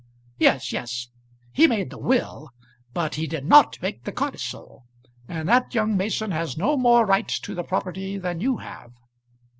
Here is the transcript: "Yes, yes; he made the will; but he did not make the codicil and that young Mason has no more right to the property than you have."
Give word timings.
"Yes, 0.39 0.71
yes; 0.73 1.09
he 1.51 1.67
made 1.67 1.91
the 1.91 1.99
will; 1.99 2.49
but 2.91 3.13
he 3.13 3.27
did 3.27 3.45
not 3.45 3.79
make 3.83 4.03
the 4.03 4.11
codicil 4.11 4.87
and 5.27 5.47
that 5.47 5.75
young 5.75 5.95
Mason 5.95 6.31
has 6.31 6.57
no 6.57 6.75
more 6.75 7.05
right 7.05 7.27
to 7.27 7.53
the 7.53 7.63
property 7.63 8.17
than 8.17 8.41
you 8.41 8.57
have." 8.57 8.93